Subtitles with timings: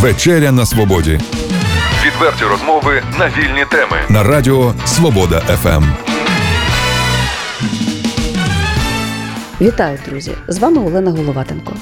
[0.00, 1.20] Вечеря на свободі.
[2.06, 3.96] Відверті розмови на вільні теми.
[4.08, 5.84] На радіо Свобода ФМ.
[9.60, 10.32] Вітаю, друзі!
[10.48, 11.72] З вами Олена Головатенко.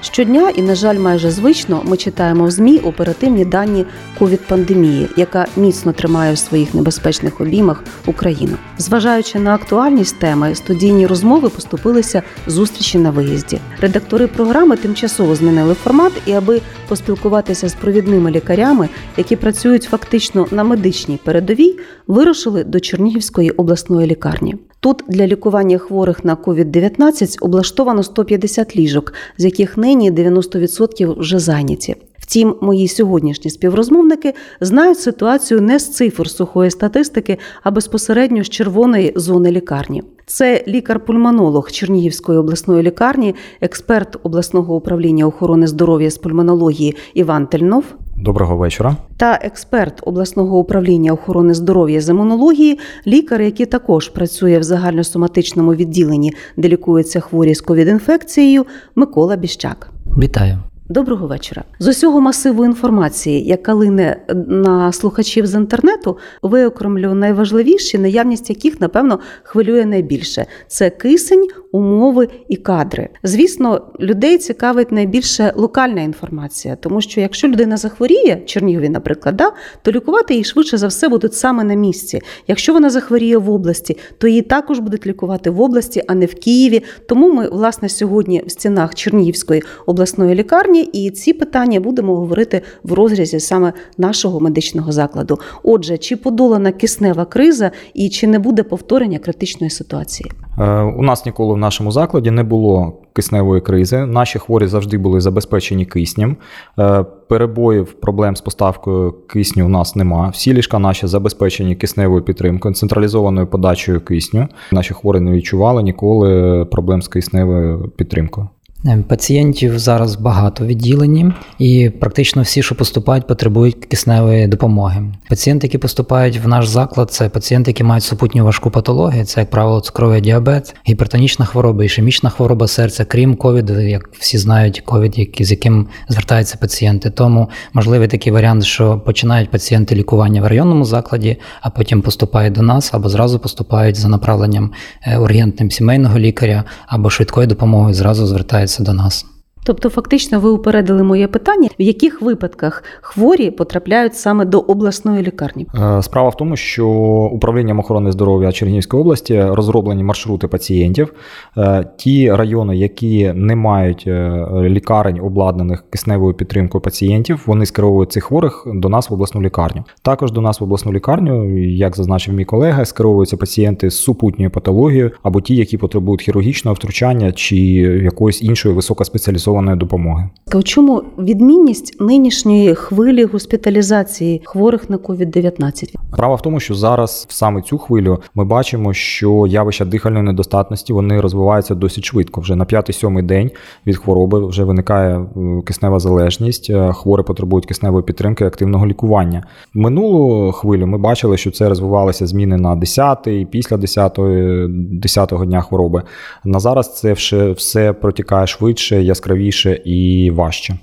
[0.00, 3.84] Щодня і, на жаль, майже звично ми читаємо в ЗМІ оперативні дані
[4.18, 8.56] ковід-пандемії, яка міцно тримає в своїх небезпечних обіймах Україну.
[8.78, 13.58] Зважаючи на актуальність теми, студійні розмови поступилися зустрічі на виїзді.
[13.80, 20.64] Редактори програми тимчасово змінили формат, і аби поспілкуватися з провідними лікарями, які працюють фактично на
[20.64, 24.56] медичній передовій, вирушили до Чернігівської обласної лікарні.
[24.80, 31.96] Тут для лікування хворих на COVID-19 облаштовано 150 ліжок, з яких нині 90% вже зайняті.
[32.18, 39.12] Втім, мої сьогоднішні співрозмовники знають ситуацію не з цифр сухої статистики, а безпосередньо з червоної
[39.16, 40.02] зони лікарні.
[40.26, 47.84] Це лікар-пульмонолог Чернігівської обласної лікарні, експерт обласного управління охорони здоров'я з пульмонології Іван Тельнов.
[48.20, 48.96] Доброго вечора.
[49.16, 56.32] Та експерт обласного управління охорони здоров'я з імунології, лікар, який також працює в загальносоматичному відділенні,
[56.56, 59.90] де лікуються хворі з ковід-інфекцією, Микола Біщак.
[60.18, 60.58] Вітаю.
[60.90, 61.64] Доброго вечора.
[61.78, 64.16] З усього масиву інформації, яка лине
[64.48, 72.56] на слухачів з інтернету, виокремлю найважливіші, наявність яких, напевно, хвилює найбільше: це кисень, умови і
[72.56, 73.08] кадри.
[73.22, 79.52] Звісно, людей цікавить найбільше локальна інформація, тому що якщо людина захворіє, Чернігові, наприклад, да,
[79.82, 82.20] то лікувати її швидше за все будуть саме на місці.
[82.46, 86.34] Якщо вона захворіє в області, то її також будуть лікувати в області, а не в
[86.34, 86.82] Києві.
[87.08, 92.92] Тому ми, власне, сьогодні в стінах Чернігівської обласної лікарні, і ці питання будемо говорити в
[92.92, 95.38] розрізі саме нашого медичного закладу.
[95.62, 100.30] Отже, чи подолана киснева криза і чи не буде повторення критичної ситуації?
[100.58, 104.06] Е, у нас ніколи в нашому закладі не було кисневої кризи.
[104.06, 106.36] Наші хворі завжди були забезпечені киснем.
[106.78, 110.28] Е, перебоїв, проблем з поставкою кисню у нас нема.
[110.28, 114.48] Всі ліжка наші забезпечені кисневою підтримкою, централізованою подачею кисню.
[114.72, 118.48] Наші хворі не відчували ніколи проблем з кисневою підтримкою.
[118.86, 125.04] Е, пацієнтів зараз багато відділені, і практично всі, що поступають, потребують кисневої допомоги.
[125.28, 129.50] Пацієнти, які поступають в наш заклад, це пацієнти, які мають супутню важку патологію, це, як
[129.50, 135.50] правило, цукровий діабет, гіпертонічна хвороба, ішемічна хвороба серця, крім ковіду, як всі знають, ковід, з
[135.50, 137.10] яким звертаються пацієнти.
[137.10, 142.62] Тому можливий такий варіант, що починають пацієнти лікування в районному закладі, а потім поступають до
[142.62, 144.72] нас або зразу поступають за направленням
[145.02, 149.37] е, ургентним сімейного лікаря або швидкою допомогою зразу звертаються звертаються до нас.
[149.64, 155.66] Тобто, фактично, ви упередили моє питання, в яких випадках хворі потрапляють саме до обласної лікарні?
[155.74, 156.88] Е, справа в тому, що
[157.32, 161.12] управлінням охорони здоров'я Чернігівської області розроблені маршрути пацієнтів.
[161.56, 168.24] Е, ті райони, які не мають е, лікарень, обладнаних кисневою підтримкою пацієнтів, вони скеровують цих
[168.24, 169.84] хворих до нас в обласну лікарню.
[170.02, 175.10] Також до нас в обласну лікарню, як зазначив мій колега, скеровуються пацієнти з супутньою патологією
[175.22, 180.28] або ті, які потребують хірургічного втручання чи якоїсь іншої високоспеціалізованої спеціалізованої допомоги.
[180.54, 185.94] У чому відмінність нинішньої хвилі госпіталізації хворих на COVID-19?
[186.12, 190.92] Справа в тому, що зараз в саме цю хвилю ми бачимо, що явища дихальної недостатності
[190.92, 192.40] вони розвиваються досить швидко.
[192.40, 193.50] Вже на п'ятий-сьомий день
[193.86, 196.70] від хвороби вже виникає е, киснева залежність.
[196.70, 199.46] Е, хворі потребують кисневої підтримки активного лікування.
[199.74, 204.66] Минулу хвилю ми бачили, що це розвивалися зміни на 10-й, після 10-го
[205.00, 206.02] 10 дня хвороби.
[206.44, 210.78] На зараз це все, все протікає швидше, яскравіше цікавіше і важче.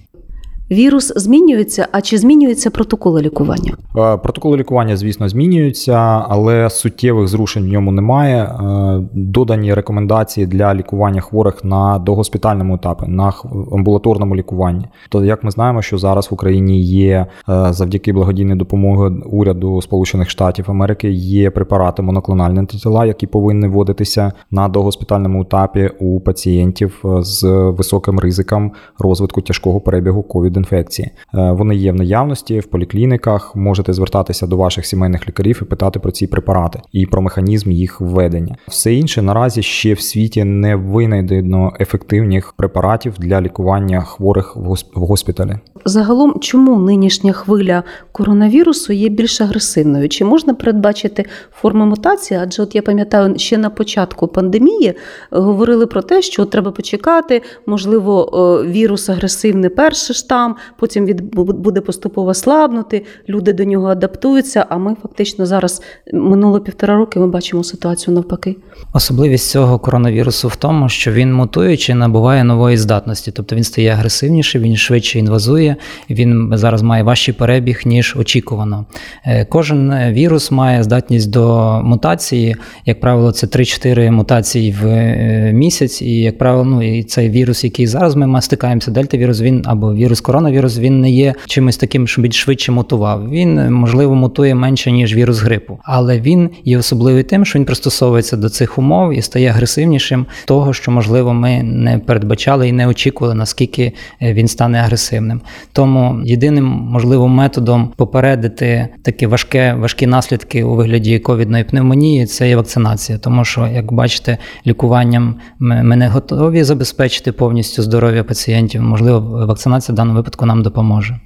[0.72, 3.74] Вірус змінюється, а чи змінюються протоколи лікування?
[3.98, 8.44] Е, протоколи лікування, звісно, змінюються, але суттєвих зрушень в ньому немає.
[8.44, 13.34] Е, додані рекомендації для лікування хворих на догоспітальному етапі, на
[13.72, 14.86] амбулаторному лікуванні.
[15.10, 20.30] То як ми знаємо, що зараз в Україні є е, завдяки благодійній допомоги уряду Сполучених
[20.30, 27.44] Штатів Америки є препарати моноклональні антитіла, які повинні вводитися на догоспітальному етапі у пацієнтів з
[27.78, 31.12] високим ризиком розвитку тяжкого перебігу COVID від інфекції.
[31.34, 33.56] Е, вони є в наявності в поліклініках.
[33.56, 38.02] Можете звертатися до ваших сімейних лікарів і питати про ці препарати і про механізм їх
[38.02, 38.56] введення.
[38.68, 44.56] Все інше наразі ще в світі не винайдено ефективних препаратів для лікування хворих
[44.96, 45.60] в госпіталі.
[45.86, 50.10] Загалом, чому нинішня хвиля коронавірусу є більш агресивною?
[50.10, 52.40] Чи можна передбачити форми мутації?
[52.44, 54.94] Адже от я пам'ятаю, ще на початку пандемії
[55.32, 58.30] говорили про те, що треба почекати, можливо,
[58.64, 64.66] е, вірус агресивний перший штам штам, потім від буде поступово слабнути, люди до нього адаптуються.
[64.70, 65.82] А ми фактично зараз
[66.14, 67.20] минуло півтора роки.
[67.20, 68.56] Ми бачимо ситуацію навпаки.
[68.94, 74.62] Особливість цього коронавірусу в тому, що він мутуючи набуває нової здатності, тобто він стає агресивніший,
[74.62, 75.76] він швидше інвазує.
[76.10, 78.86] Він зараз має важчий перебіг ніж очікувано.
[79.26, 82.56] Е, кожен вірус має здатність до мутації.
[82.86, 87.64] Як правило, це 3-4 мутації в е, місяць, і як правило, ну і цей вірус,
[87.64, 90.35] який зараз ми стикаємося, дельта-вірус, він або вірус коронавірус,
[90.80, 93.30] він не є чимось таким, що більш швидше мутував.
[93.30, 98.38] Він можливо мутує менше ніж вірус грипу, але він є особливий тим, що він пристосовується
[98.38, 103.36] до цих умов і стає агресивнішим, того що можливо ми не передбачали і не очікували,
[103.36, 103.92] наскільки
[104.22, 105.42] е, він стане агресивним.
[105.74, 112.56] Тому єдиним можливим методом попередити такі важке, важкі наслідки у вигляді ковідної пневмонії це є
[112.56, 114.38] вакцинація, тому що, як бачите,
[114.68, 118.82] лікуванням ми не готові забезпечити повністю здоров'я пацієнтів.
[118.82, 121.20] Можливо, вакцинація в даному випадку нам допоможе.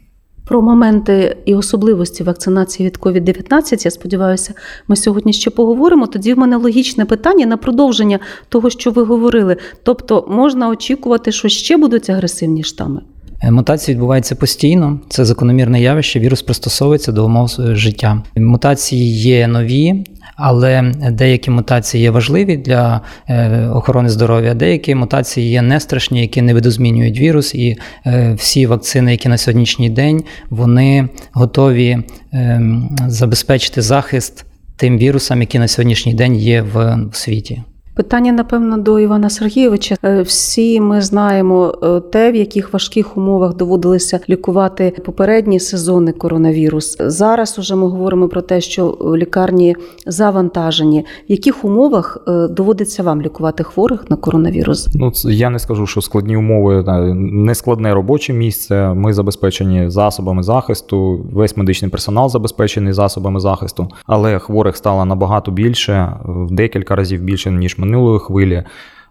[0.45, 4.53] Про моменти і особливості вакцинації від COVID-19, я сподіваюся,
[4.87, 6.07] ми сьогодні ще поговоримо.
[6.07, 8.19] Тоді в мене логічне питання на продовження
[8.49, 9.57] того, що ви говорили.
[9.83, 13.01] Тобто, можна очікувати, що ще будуть агресивні штами.
[13.41, 16.19] Е, Мутації відбуваються постійно, це закономірне явище.
[16.19, 18.23] Вірус пристосовується до умов життя.
[18.35, 20.03] Мутації є нові,
[20.35, 26.41] але деякі мутації є важливі для е, охорони здоров'я, деякі мутації є не страшні, які
[26.41, 31.97] не видозмінюють вірус, і е, всі вакцини, які на сьогоднішній день, вони готові
[32.31, 34.45] ем, забезпечити захист
[34.75, 37.63] тим вірусам, які на сьогоднішній день є в світі.
[37.99, 39.95] Питання, напевно, до Івана Сергійовича.
[40.03, 46.97] Е, всі ми знаємо е, те, в яких важких умовах доводилося лікувати попередні сезони коронавірус.
[46.99, 49.75] Зараз уже ми говоримо про те, що лікарні
[50.05, 51.05] завантажені.
[51.29, 54.87] В яких умовах е, доводиться вам лікувати хворих на коронавірус?
[54.95, 56.83] Ну, я не скажу, що складні умови
[57.15, 58.93] не складне робоче місце.
[58.93, 61.25] Ми забезпечені засобами захисту.
[61.33, 67.51] Весь медичний персонал забезпечений засобами захисту, але хворих стало набагато більше, в декілька разів більше
[67.51, 68.63] ніж минулої хвилі.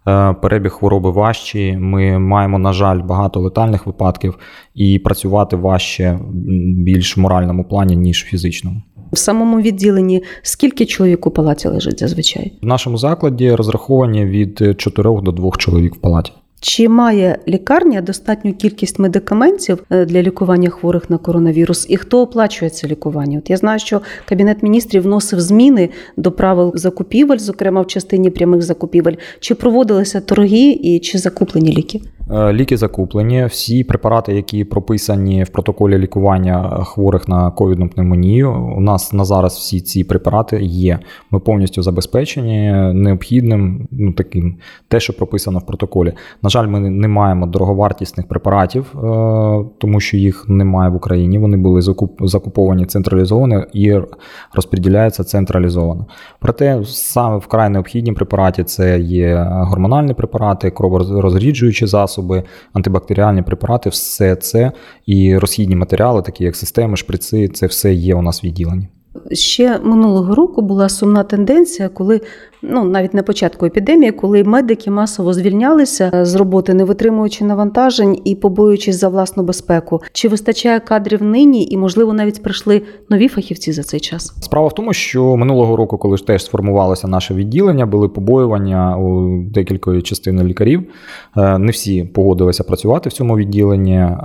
[0.08, 1.76] Е, перебіг хвороби важчий.
[1.76, 4.38] Ми маємо, на жаль, багато летальних випадків,
[4.74, 6.18] і працювати важче
[6.76, 8.82] більш в моральному плані, ніж в фізичному.
[9.12, 12.52] В самому відділенні скільки чоловік у палаті лежить зазвичай?
[12.62, 16.32] В нашому закладі розраховані від 4 до 2 чоловік в палаті.
[16.60, 22.70] Чи має лікарня достатню кількість медикаментів е, для лікування хворих на коронавірус, і хто оплачує
[22.70, 23.38] це лікування?
[23.38, 28.62] От я знаю, що кабінет міністрів вносив зміни до правил закупівель, зокрема в частині прямих
[28.62, 29.14] закупівель.
[29.40, 32.00] Чи проводилися торги і чи закуплені ліки?
[32.32, 33.44] Е, ліки закуплені.
[33.44, 38.52] Всі препарати, які прописані в протоколі лікування хворих на ковідну пневмонію.
[38.76, 40.98] У нас на зараз всі ці препарати є.
[41.30, 44.56] Ми повністю забезпечені необхідним, ну таким
[44.88, 46.12] те, що прописано в протоколі.
[46.42, 48.98] На жаль, ми не маємо дороговартісних препаратів, е,
[49.78, 51.38] тому що їх немає в Україні.
[51.38, 51.82] Вони були
[52.20, 53.94] закуповані централізовано і
[54.54, 56.06] розподіляються централізовано.
[56.40, 62.17] Проте саме вкрай необхідні препарати це є гормональні препарати, кроворозріджуючі засоби,
[62.72, 64.72] антибактеріальні препарати, все це
[65.06, 68.88] і розхідні матеріали, такі як системи, шприци, це все є у нас відділені.
[69.32, 72.20] Ще минулого року була сумна тенденція, коли
[72.62, 78.34] ну навіть на початку епідемії, коли медики масово звільнялися з роботи, не витримуючи навантажень і
[78.34, 80.00] побоюючись за власну безпеку.
[80.12, 84.34] Чи вистачає кадрів нині, і можливо навіть прийшли нові фахівці за цей час?
[84.40, 89.38] Справа в тому, що минулого року, коли ж теж сформувалося наше відділення, були побоювання у
[89.42, 90.82] декілької частини лікарів.
[91.36, 93.96] Е, не всі погодилися працювати в цьому відділенні.
[93.96, 94.16] Е,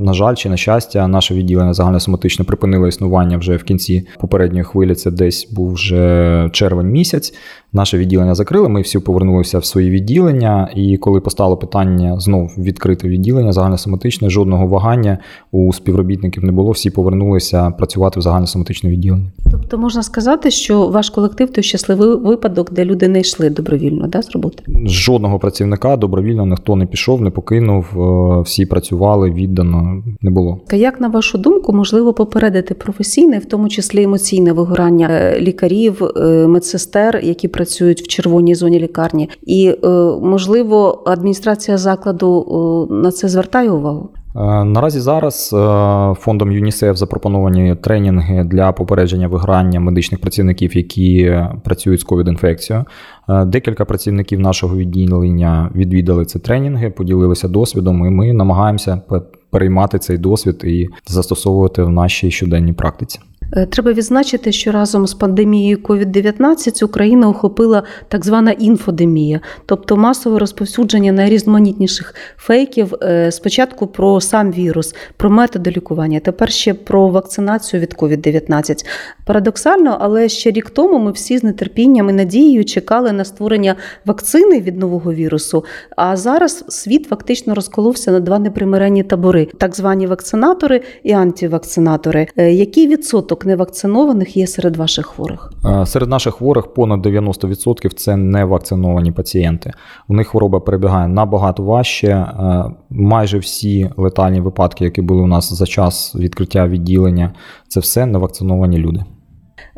[0.00, 4.06] на жаль, чи на щастя, наше відділення загальносоматично припинило існування вже в кінці
[4.38, 4.94] попередньої хвилі.
[4.94, 7.34] Це десь був вже червень місяць.
[7.72, 13.08] Наше відділення закрили, ми всі повернулися в свої відділення, і коли постало питання знов відкрити
[13.08, 15.18] відділення загальносоматичне, жодного вагання
[15.52, 16.70] у співробітників не було.
[16.70, 19.32] Всі повернулися працювати в загальносоматичне відділення.
[19.50, 24.22] Тобто можна сказати, що ваш колектив то щасливий випадок, де люди не йшли добровільно, да,
[24.22, 24.62] з роботи?
[24.84, 27.86] Жодного працівника добровільно ніхто не пішов, не покинув.
[27.96, 30.02] Е, всі працювали віддано.
[30.22, 30.60] Не було.
[30.72, 36.46] Як на вашу думку, можливо попередити професійне, в тому числі емоційне вигорання е, лікарів, е,
[36.46, 39.74] медсестер, які працюють в червоній зоні лікарні, і
[40.22, 44.10] можливо адміністрація закладу на це звертає увагу?
[44.64, 45.48] Наразі зараз
[46.20, 52.84] фондом ЮНІСЕФ запропоновані тренінги для попередження виграння медичних працівників, які працюють з ковід-інфекцією.
[53.46, 59.00] Декілька працівників нашого відділення відвідали ці тренінги, поділилися досвідом, і ми намагаємося
[59.50, 63.20] переймати цей досвід і застосовувати в нашій щоденній практиці.
[63.56, 70.38] Е, Треба відзначити, що разом з пандемією COVID-19 Україна охопила так звана інфодемія, тобто масове
[70.38, 72.94] розповсюдження найрізноманітніших фейків.
[73.02, 78.84] е, Спочатку про сам вірус, про методи лікування, тепер ще про вакцинацію від COVID-19.
[79.26, 84.60] Парадоксально, але ще рік тому ми всі з нетерпінням і надією чекали на створення вакцини
[84.60, 85.64] від нового вірусу.
[85.96, 92.26] А зараз світ фактично розколовся на два непримиренні табори: так звані вакцинатори і антивакцинатори.
[92.36, 95.52] Е, Який відсоток невакцинованих є серед ваших хворих?
[95.64, 99.72] Е, Серед наших хворих понад 90% це не вакциновані пацієнти.
[100.08, 102.08] У них хвороба перебігає набагато важче.
[102.08, 107.32] Е, Майже всі летальні випадки, які були у нас за час відкриття відділення,
[107.68, 109.04] це все невакциновані люди.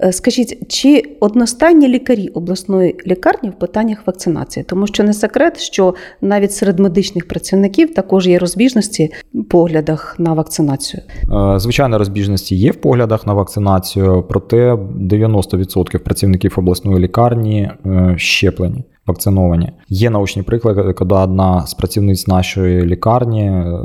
[0.03, 4.65] Е, Скажіть, чи одностайні лікарі обласної лікарні в питаннях вакцинації?
[4.65, 10.33] Тому що не секрет, що навіть серед медичних працівників також є розбіжності в поглядах на
[10.33, 11.03] вакцинацію.
[11.55, 18.85] Е, Звичайно, розбіжності є в поглядах на вакцинацію, проте 90% працівників обласної лікарні е, щеплені,
[19.07, 19.73] вакциновані.
[19.89, 23.83] Є научні приклади, коли одна з працівниць нашої лікарні, е,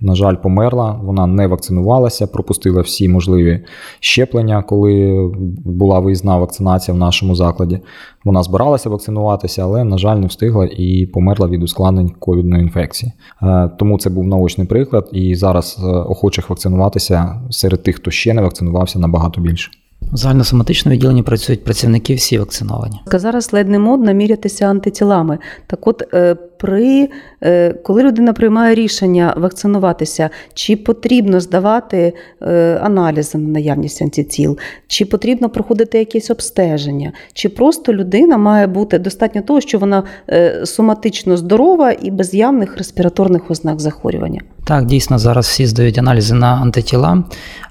[0.00, 1.00] на жаль, померла.
[1.02, 3.64] Вона не вакцинувалася, пропустила всі можливі
[4.00, 5.30] щеплення, коли
[5.64, 7.80] була виїзна вакцинація в нашому закладі.
[8.24, 13.12] Вона збиралася вакцинуватися, але, на жаль, не встигла і померла від ускладнень ковідної інфекції.
[13.42, 18.34] Е, Тому це був наочний приклад, і зараз е, охочих вакцинуватися серед тих, хто ще
[18.34, 19.70] не вакцинувався, набагато більше.
[20.12, 23.00] В загальносоматичному відділенні працюють працівники всі вакциновані.
[23.06, 25.38] Зараз ледь не модно мірятися антитілами.
[25.66, 27.08] Так от, е, при
[27.42, 32.12] е, коли людина приймає рішення вакцинуватися, чи потрібно здавати
[32.42, 38.98] е, аналізи на наявність антитіл, чи потрібно проходити якесь обстеження, чи просто людина має бути
[38.98, 44.40] достатньо того, що вона е, соматично здорова і без явних респіраторних ознак захворювання.
[44.68, 47.24] Так, дійсно, зараз всі здають аналізи на антитіла,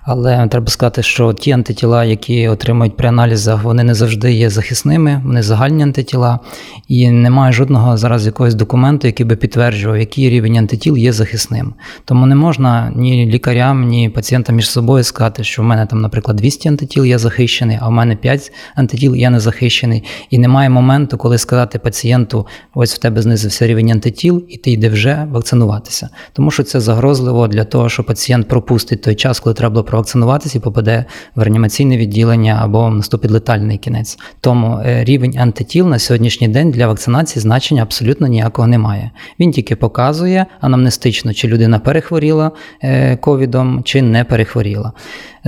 [0.04, 5.22] але треба сказати, що ті антитіла, які отримують при аналізах, вони не завжди є захисними,
[5.26, 6.40] вони загальні антитіла,
[6.88, 11.74] і немає жодного зараз якогось документу, який би підтверджував, який рівень антитіл є захисним.
[12.06, 16.38] Тому не можна ні лікарям, ні пацієнтам між собою сказати, що в мене там, наприклад,
[16.38, 20.04] 200 антитіл я захищений, а в мене 5 антитіл я не захищений.
[20.30, 24.90] І немає моменту, коли сказати пацієнту, ось в тебе знизився рівень антитіл, і ти йде
[24.90, 26.10] вже вакцинуватися.
[26.34, 30.58] Тому що це загрозливо для того, що пацієнт пропустить той час, коли треба було провакцинуватися,
[30.58, 31.06] і попаде
[31.36, 34.18] в реанімаційне відділення або наступить летальний кінець.
[34.42, 39.12] Тому е, рівень антитіл на сьогоднішній день для вакцинації значення абсолютно ніякого немає.
[39.40, 42.52] Він тільки показує анамнестично, чи людина перехворіла
[42.84, 44.92] е, ковідом, чи не перехворіла.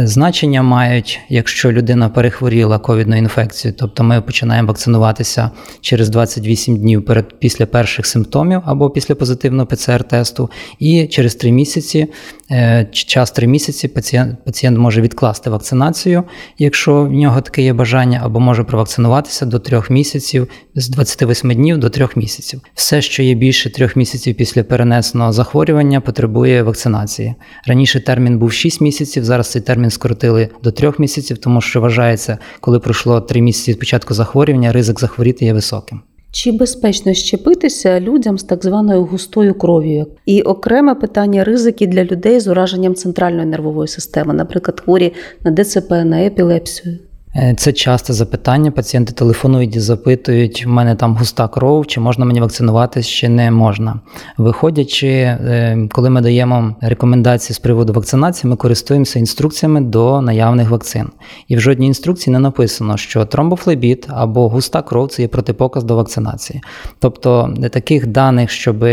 [0.03, 5.51] Значення мають, якщо людина перехворіла ковідною інфекцією, тобто ми починаємо вакцинуватися
[5.81, 12.07] через 28 днів перед після перших симптомів або після позитивного ПЦР-тесту, і через 3 місяці,
[12.51, 16.23] е, час 3 місяці, пацієнт, пацієнт може відкласти вакцинацію,
[16.57, 21.77] якщо в нього таке є бажання, або може провакцинуватися до 3 місяців з 28 днів
[21.77, 22.61] до 3 місяців.
[22.73, 27.35] Все, що є більше 3 місяців після перенесеного захворювання, потребує вакцинації.
[27.67, 32.37] Раніше термін був 6 місяців, зараз цей термін скоротили до трьох місяців, тому що вважається,
[32.59, 36.01] коли пройшло три місяці від початку захворювання, ризик захворіти є високим.
[36.31, 40.07] Чи безпечно щепитися людям з так званою густою кров'ю?
[40.25, 45.91] І окреме питання ризики для людей з ураженням центральної нервової системи, наприклад, хворі на ДЦП,
[45.91, 46.97] на епілепсію.
[47.35, 48.71] Е, Це часте запитання.
[48.71, 53.51] Пацієнти телефонують і запитують: в мене там густа кров, чи можна мені вакцинуватися, чи не
[53.51, 53.99] можна.
[54.37, 61.09] Виходячи, е, коли ми даємо рекомендації з приводу вакцинації, ми користуємося інструкціями до наявних вакцин.
[61.47, 65.95] І в жодній інструкції не написано, що тромбофлебіт або густа кров це є протипоказ до
[65.95, 66.61] вакцинації.
[66.99, 68.85] Тобто таких даних, щоб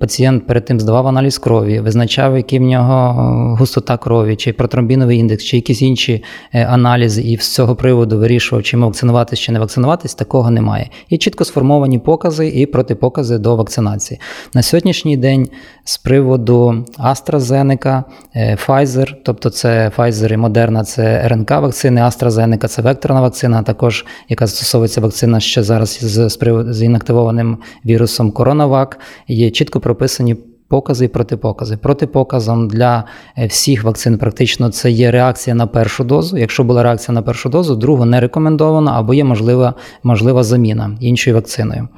[0.00, 5.44] пацієнт перед тим здавав аналіз крові, визначав, який в нього густота крові, чи протромбіновий індекс,
[5.44, 10.50] чи якісь інші е, аналізи, і цього приводу вирішував, чи вакцинуватись, чи не вакцинуватись, такого
[10.50, 10.90] немає.
[11.10, 14.20] Є чітко сформовані покази і протипокази до вакцинації.
[14.54, 15.48] На сьогоднішній день
[15.84, 18.02] з приводу AstraZeneca,
[18.34, 24.04] е, Pfizer, тобто це Pfizer і Moderna, це РНК вакцини, AstraZeneca– це векторна вакцина, також
[24.28, 26.38] яка застосовується вакцина ще зараз з,
[26.70, 28.98] з інактивованим вірусом Коронавак.
[29.28, 30.36] Є чітко прописані
[30.72, 31.76] Покази і протипокази.
[31.76, 33.04] Протипоказом для
[33.38, 36.38] е, всіх вакцин практично це є реакція на першу дозу.
[36.38, 41.36] Якщо була реакція на першу дозу, другу не рекомендовано або є можлива, можлива заміна іншою
[41.36, 41.88] вакциною.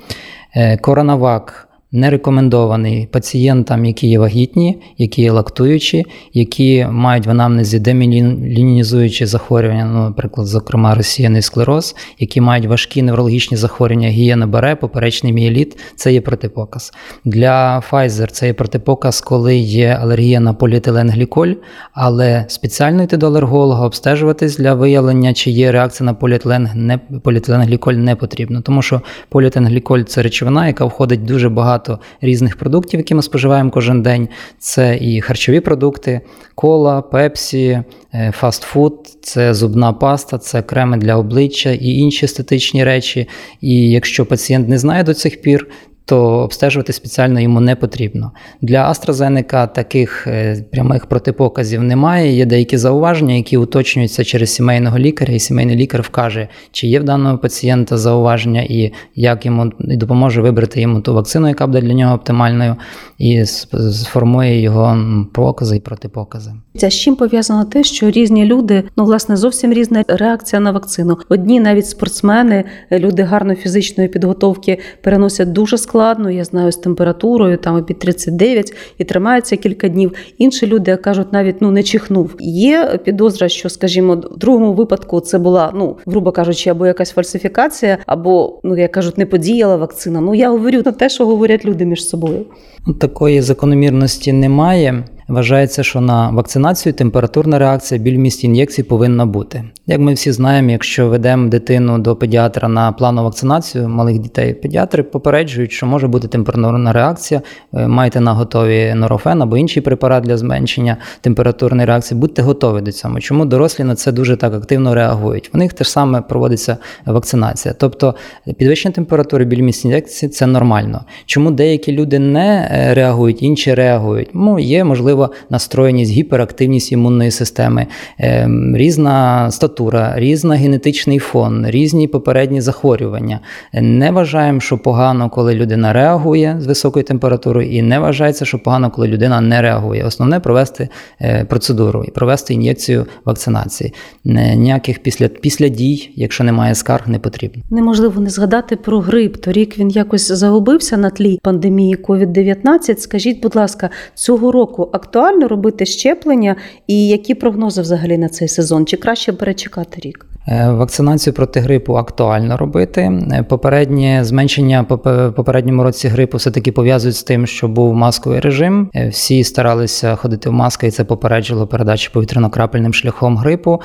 [0.55, 7.79] Е, Коронавак не рекомендований пацієнтам, які є вагітні, які є лактуючі, які мають в анамнезі
[7.79, 15.33] демілінізуючі захворювання, ну, наприклад, зокрема, розсіяний склероз, які мають важкі неврологічні захворювання, гієна бере, поперечний
[15.33, 16.93] мієліт, це є протипоказ.
[17.25, 21.55] Для Pfizer це є протипоказ, коли є алергія на поліетиленгліколь,
[21.93, 27.95] але спеціально йти до алерголога, обстежуватись для виявлення, чи є реакція на поліетилен, не, поліетиленгліколь
[27.95, 31.84] не потрібно, тому що поліетиленгліколь це речовина, яка входить дуже багато
[32.21, 34.29] різних продуктів, які ми споживаємо кожен день.
[34.59, 36.21] Це і харчові продукти,
[36.55, 37.83] кола, пепсі,
[38.15, 43.29] е, фастфуд, це зубна паста, це креми для обличчя і інші естетичні речі.
[43.61, 45.69] І якщо пацієнт не знає до цих пір,
[46.07, 48.33] то обстежувати спеціально йому не потрібно.
[48.61, 52.37] Для AstraZeneca таких е, прямих протипоказів немає.
[52.37, 57.05] Є деякі зауваження, які уточнюються через сімейного лікаря, і сімейний лікар вкаже, чи є в
[57.05, 61.95] даного пацієнта зауваження, і як йому і допоможе вибрати йому ту вакцину, яка буде для
[61.95, 62.77] нього оптимальною,
[63.19, 64.99] і сформує його
[65.35, 66.53] покази і протипокази.
[66.77, 71.19] Це з чим пов'язано те, що різні люди, ну власне, зовсім різна реакція на вакцину.
[71.29, 75.94] Одні навіть спортсмени, люди гарної фізичної підготовки переносять дуже складно.
[76.31, 80.13] Я знаю з температурою, там під 39 і тримаються кілька днів.
[80.39, 82.37] Інші люди кажуть, навіть ну не чихнув.
[82.41, 87.99] Є підозра, що, скажімо, в другому випадку це була, ну грубо кажучи, або якась фальсифікація,
[88.07, 90.21] або ну як кажуть, не подіяла вакцина.
[90.21, 92.47] Ну я говорю на те, що говорять люди між собою.
[92.87, 95.05] Ну, Такої закономірності немає.
[95.29, 99.65] Вважається, що на вакцинацію температурна реакція біль в місті ін'єкції повинна бути.
[99.87, 105.03] Як ми всі знаємо, якщо ведемо дитину до педіатра на плану вакцинацію малих дітей, педіатри
[105.03, 107.43] попереджують, що може бути температурна реакція.
[107.75, 112.21] Е, Майте на готові норофен або інший препарат для зменшення температурної реакції.
[112.21, 113.21] Будьте готові до цього.
[113.21, 115.51] Чому дорослі на це дуже так активно реагують?
[115.53, 116.77] В них теж саме проводиться
[117.07, 117.75] вакцинація.
[117.79, 118.15] Тобто
[118.59, 121.05] підвищення температури біль в місті ін'єкції це нормально.
[121.27, 124.31] Чому деякі люди не е, реагують, інші реагують?
[124.35, 125.14] Ну, є можливо
[125.51, 127.87] настроєність, гіперактивність імунної системи,
[128.21, 133.41] е, різна статура, різна генетичний фон, різні попередні захворювання.
[133.73, 138.91] Не вважаємо, що погано, коли людина реагує з високою температурою, і не вважається, що погано,
[138.91, 140.05] коли людина не реагує.
[140.05, 140.89] Основне провести
[141.21, 143.95] е, процедуру і провести ін'єкцію вакцинації.
[144.25, 147.63] Ніяких після, після дій, якщо немає скарг, не потрібно.
[147.71, 149.37] Неможливо не згадати про грип.
[149.37, 152.99] Торік він якось загубився на тлі пандемії COVID-19.
[152.99, 156.57] Скажіть, будь ласка, цього року актуально робити щеплення,
[156.87, 158.87] і які прогнози взагалі на цей сезон?
[158.87, 160.27] Чи краще перечекати рік?
[160.49, 163.01] Е, Вакцинацію проти грипу актуально робити.
[163.01, 168.91] Е, Попереднє зменшення попе- попередньому році грипу все-таки пов'язують з тим, що був масковий режим.
[168.95, 173.81] Е, Всі старалися ходити в масках, і це попереджувало передачу повітряно-крапельним шляхом грипу.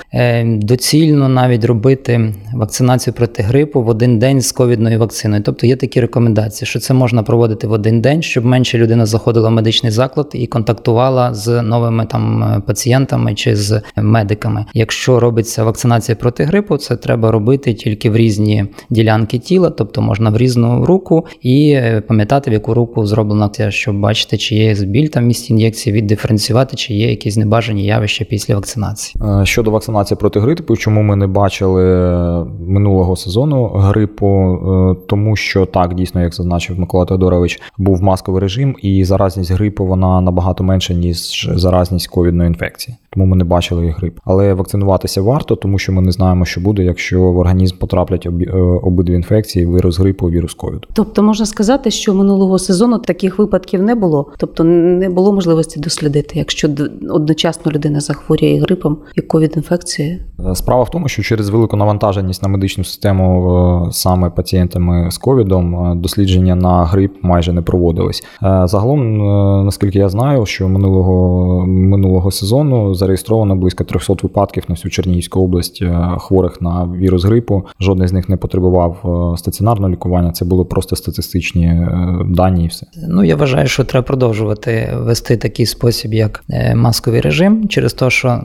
[0.46, 5.42] Доцільно навіть робити вакцинацію проти грипу в один день з ковідною вакциною.
[5.44, 9.50] Тобто є такі рекомендації, що це можна проводити в один день, щоб менше людина заходила
[9.50, 14.66] в медичний заклад і контактувала з новими там пацієнтами чи з медиками.
[14.74, 20.30] Якщо робиться вакцинація проти грипу, це треба робити тільки в різні ділянки тіла, тобто можна
[20.30, 24.74] в різну руку і е, пам'ятати, в яку руку зроблена це, щоб бачити, чи є
[24.74, 29.24] біль там в місці ін'єкції, віддиференціювати, чи є якісь небажані явища після вакцинації.
[29.42, 34.60] Е, Щодо вакцинації проти грипу, чому ми не бачили е, минулого сезону грипу,
[35.08, 40.22] тому що так, дійсно, як зазначив Микола Теодорович, був масковий режим, і заразність грипу вона
[40.22, 42.98] набагато менша, ніж заразність ковідної інфекції.
[43.12, 44.20] Тому ми не бачили і грип.
[44.26, 48.52] Але вакцинуватися варто, тому що ми не знаємо, що буде, якщо в організм потраплять е,
[48.84, 50.88] обидві інфекції: вірус грипу, вірус ковіду.
[50.94, 56.40] Тобто можна сказати, що минулого сезону таких випадків не було, тобто не було можливості дослідити,
[56.40, 56.70] якщо
[57.10, 60.20] одночасно людина захворює і грипом, і ковід-інфекцією.
[60.52, 65.18] Е, Справа в тому, що через велику навантаженість на медичну систему е, саме пацієнтами з
[65.18, 68.24] ковідом дослідження на грип майже не проводились.
[68.42, 69.18] Загалом,
[69.66, 75.82] наскільки я знаю, що минулого минулого сезону зареєстровано близько 300 випадків на всю Чернігівську область
[75.82, 77.66] е, хворих на вірус грипу.
[77.80, 78.98] Жодний з них не потребував
[79.34, 80.32] е, стаціонарного лікування.
[80.32, 82.86] Це були просто статистичні е, дані і все.
[83.08, 86.44] Ну, я вважаю, що треба продовжувати вести такий спосіб, як
[86.76, 88.42] масковий режим, через те, що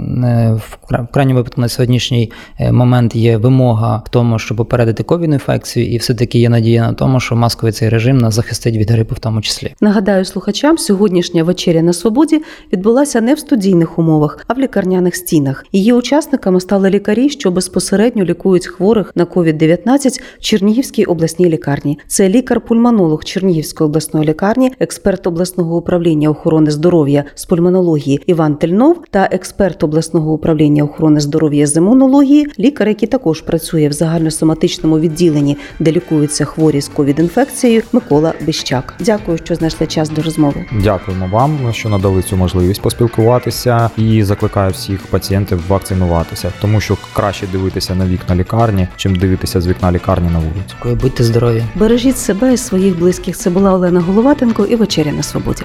[0.90, 2.32] в крайньому випадку на сьогоднішній
[2.72, 7.20] момент є вимога в тому, щоб попередити ковідну інфекцію, і все-таки є надія на тому,
[7.20, 9.74] що масковий цей режим нас захистить від грипу в тому числі.
[9.80, 15.64] Нагадаю слухачам, сьогоднішня вечеря на свободі відбулася не в студійних умовах, а в лікарняних стінах.
[15.72, 21.98] Її учасниками стали лікарі, що безпосередньо лікують хворих на COVID-19 в Чернігівській обласній лікарні.
[22.06, 29.28] Це лікар-пульмонолог Чернігівської обласної лікарні, експерт обласного управління охорони здоров'я з пульмонології Іван Тельнов та
[29.32, 35.92] експерт обласного управління охорони здоров'я з імунології, лікар, який також працює в загальносоматичному відділенні, де
[35.92, 38.94] лікуються хворі з ковід-інфекцією, Микола Біщак.
[39.00, 40.64] Дякую, що знайшли час до розмови.
[40.82, 47.46] Дякуємо вам, що надали цю можливість поспілкуватися і закликаю всіх пацієнтів вакцинуватися, тому що краще
[47.46, 51.02] дивитися на вікна лікарні, чим дивитися з вікна лікарні на вулицю.
[51.02, 51.64] Будьте здорові.
[51.74, 53.36] Бережіть себе і своїх близьких.
[53.36, 55.62] Це була Олена Головатенко і вечеря на свободі.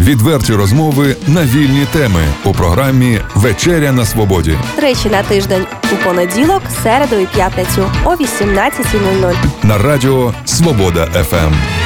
[0.00, 6.62] Відверті розмови на вільні теми у програмі Вечеря на свободі Тричі на тиждень у понеділок,
[6.82, 9.34] середу і п'ятницю о 18.00.
[9.62, 11.85] на радіо Свобода ФМ.